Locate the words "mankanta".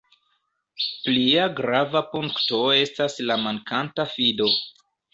3.47-4.11